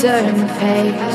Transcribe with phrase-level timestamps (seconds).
[0.00, 1.12] turn the page,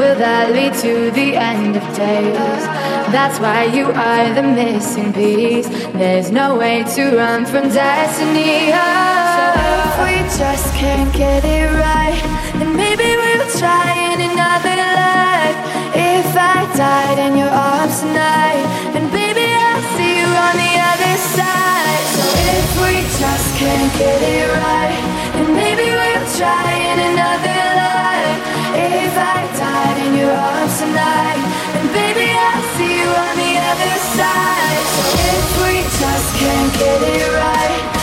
[0.00, 2.64] will that lead to the end of days?
[3.12, 5.68] That's why you are the missing piece.
[5.92, 8.72] There's no way to run from destiny.
[8.72, 9.36] Oh.
[9.36, 9.44] So
[9.84, 12.16] if we just can't get it right,
[12.56, 15.58] then maybe we'll try in another life.
[15.92, 18.64] If I died in your arms tonight,
[18.96, 22.04] then baby I'll see you on the other side.
[22.16, 25.04] So if we just can't get it right,
[25.36, 27.65] then maybe we'll try in another
[34.16, 34.84] side.
[35.36, 37.95] If we just can't get it right,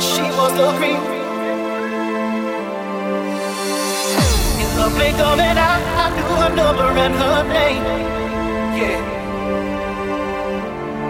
[0.00, 1.02] she was the queen.
[4.62, 7.84] In the blink of an eye, I knew her number and her name.
[8.78, 9.00] Yeah.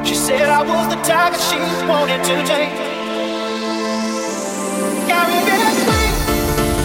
[0.05, 2.73] She said I was the tiger she wanted to take.
[5.09, 6.13] Caribbean queen,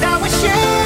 [0.02, 0.83] now we're sharing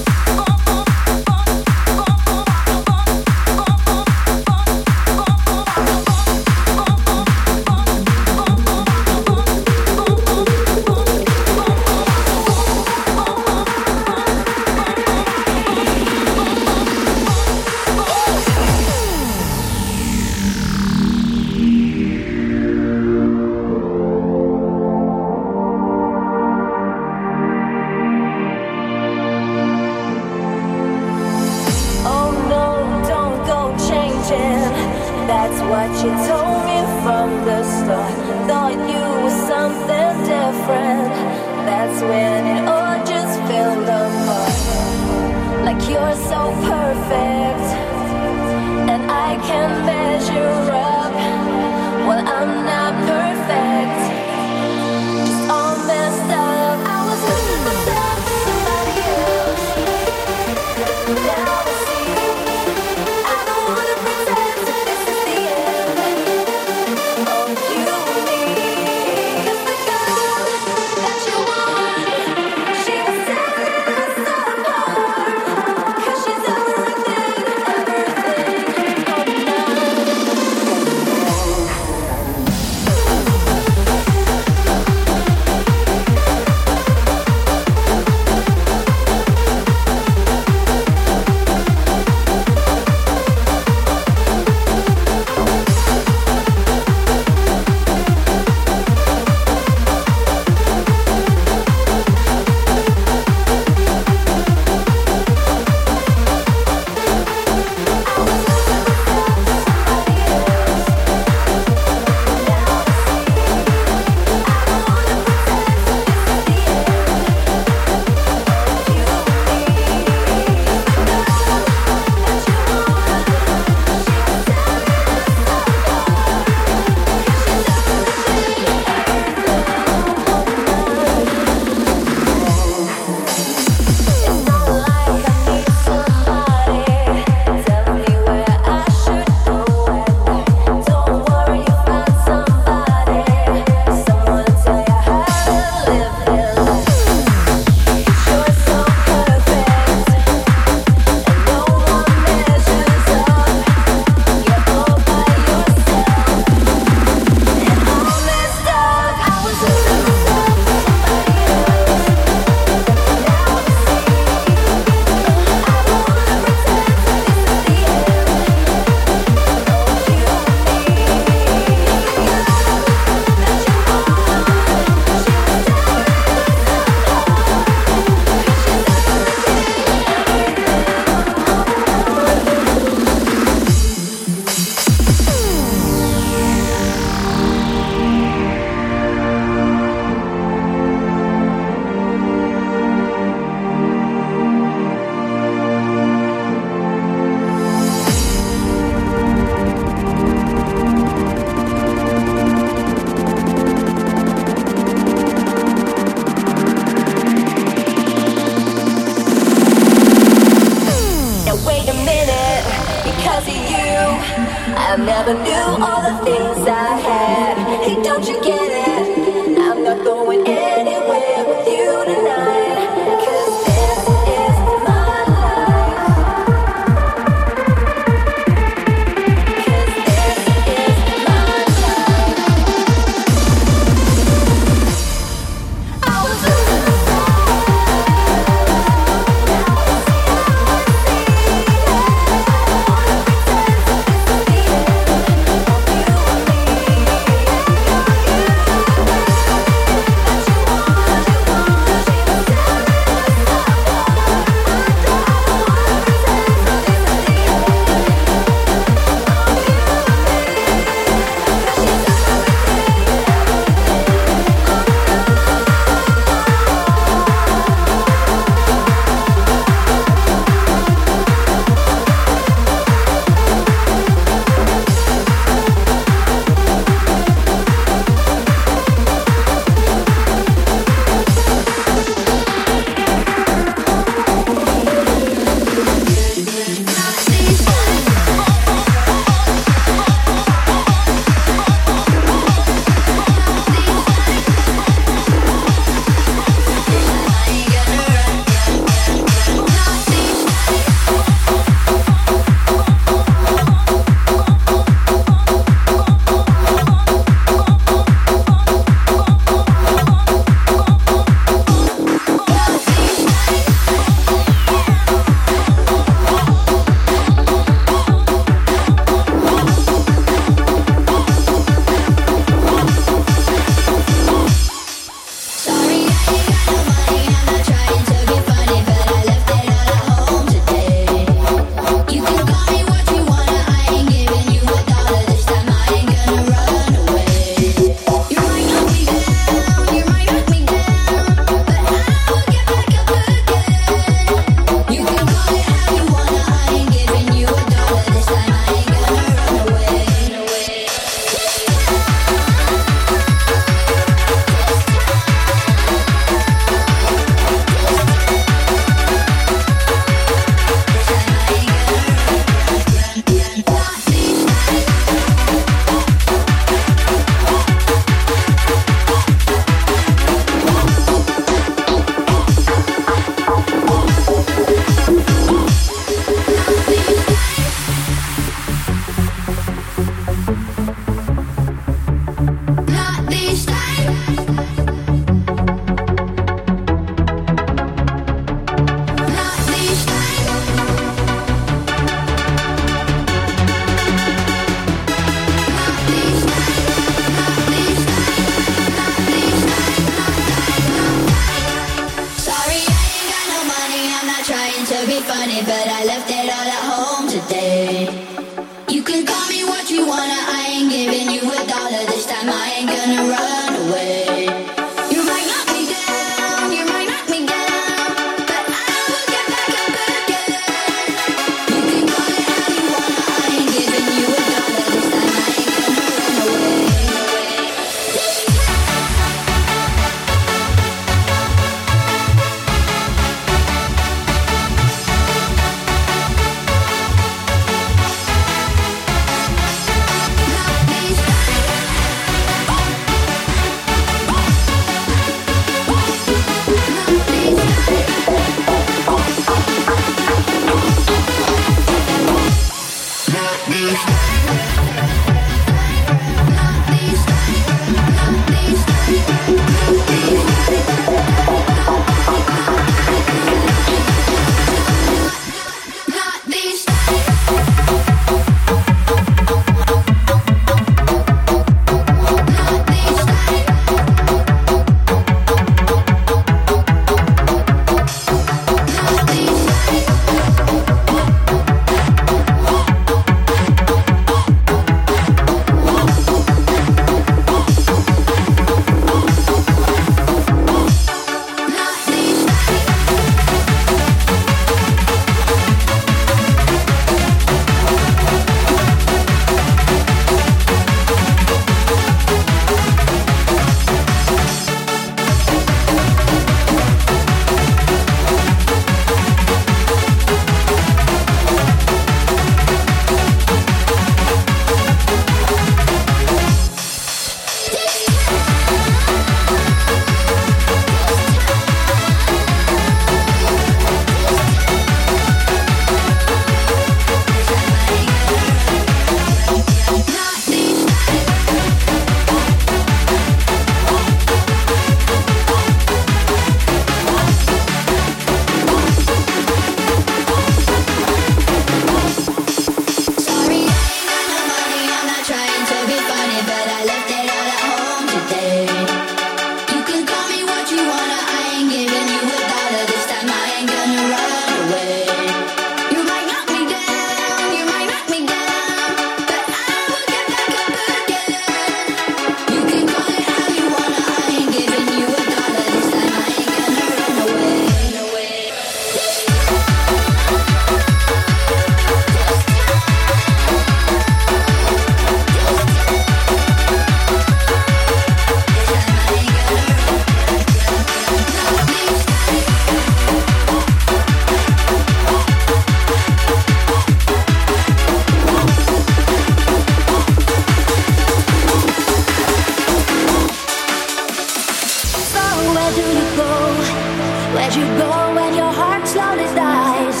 [597.36, 600.00] Where'd you go when your heart slowly dies?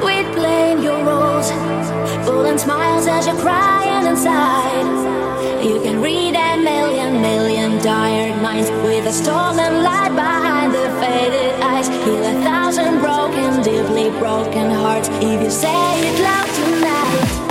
[0.00, 1.50] Quit playing your roles,
[2.24, 4.86] pulling smiles as you're crying inside.
[5.62, 11.60] You can read a million, million tired minds with a stolen light behind the faded
[11.60, 11.88] eyes.
[11.88, 17.43] Heal a thousand broken, deeply broken hearts if you say it loud tonight.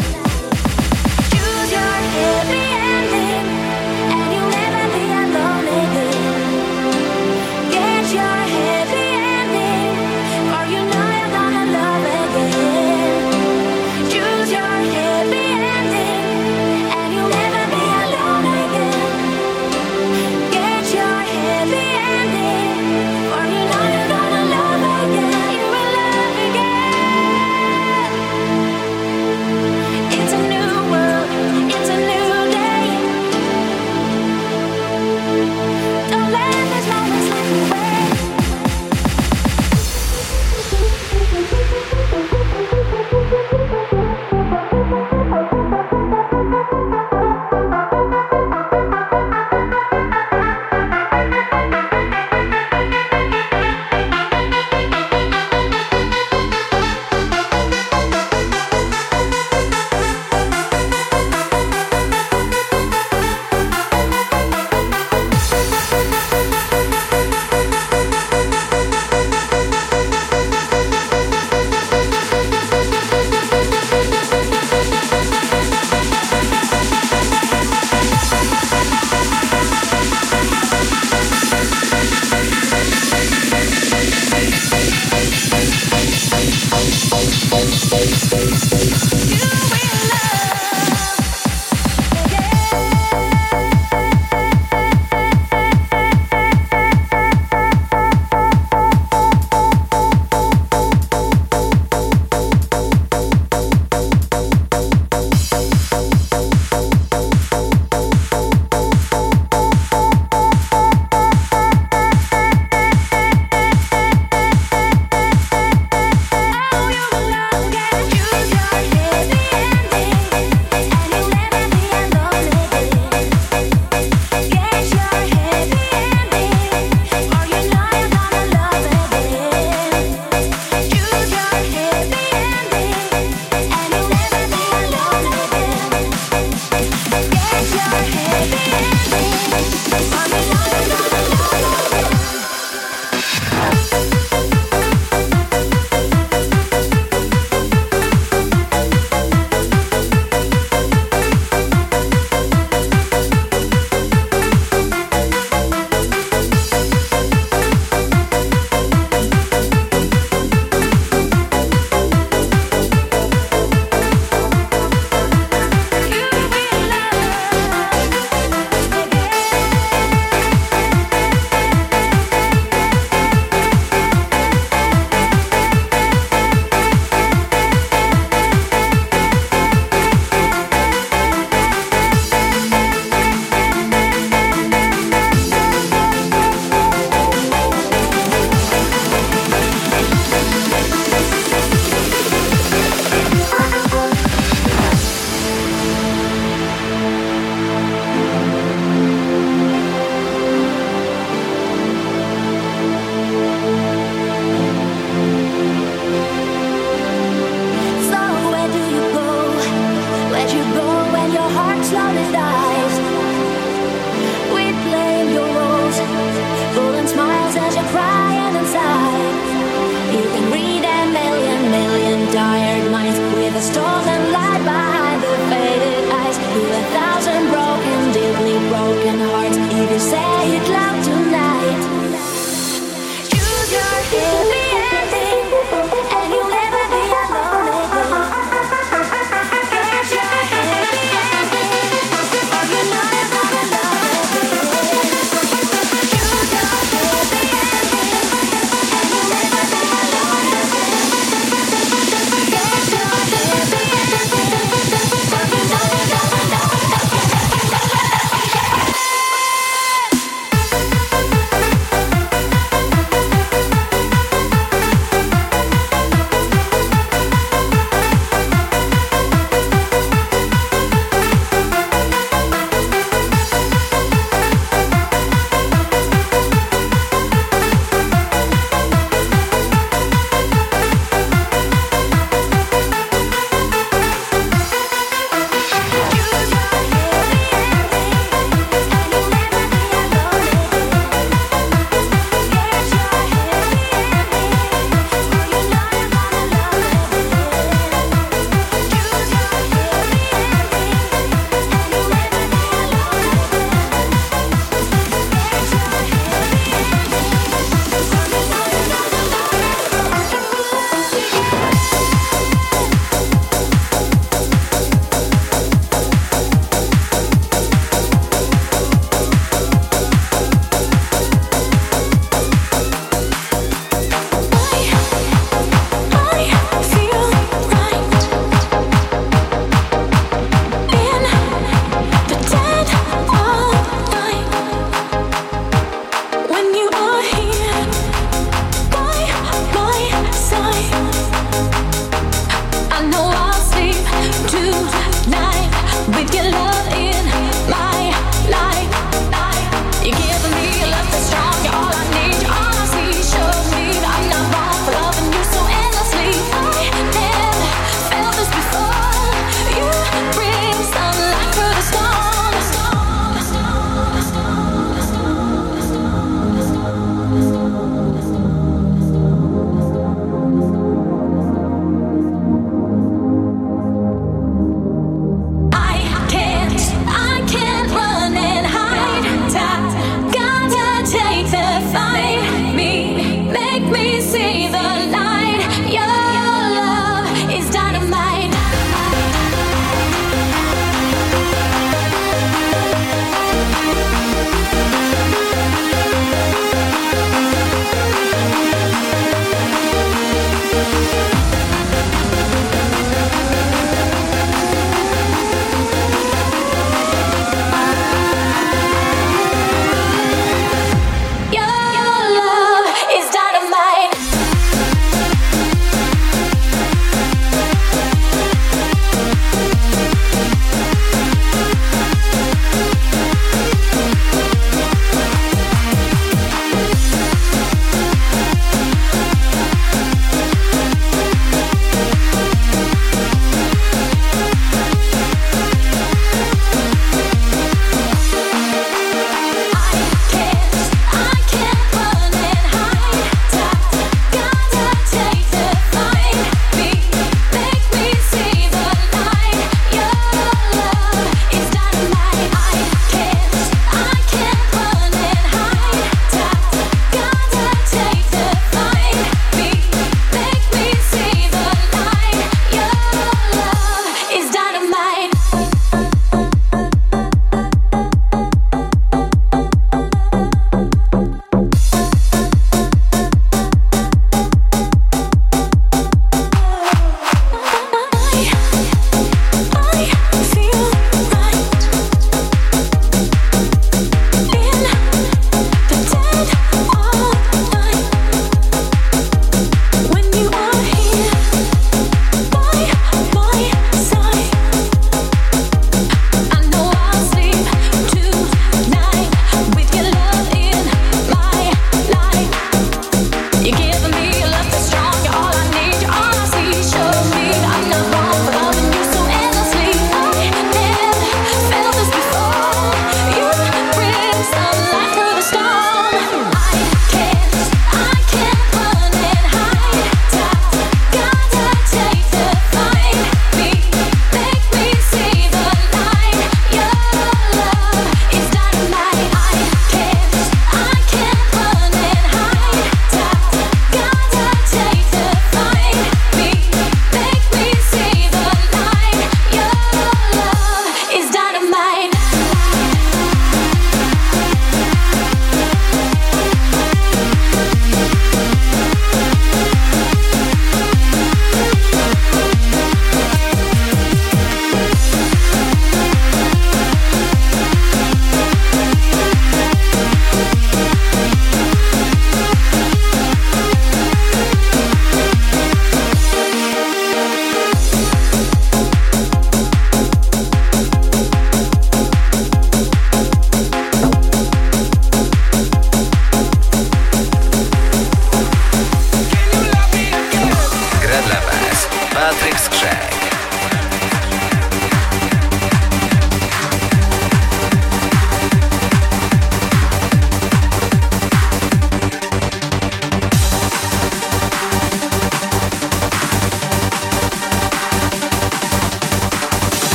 [46.73, 47.02] Bye.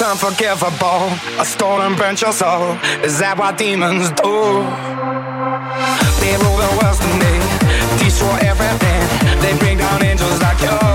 [0.00, 1.10] Unforgivable.
[1.38, 2.78] A stolen burnt your soul.
[3.02, 4.32] Is that what demons do?
[6.22, 7.34] They rule the world to me,
[7.98, 9.02] destroy everything.
[9.42, 10.91] They bring down angels like you.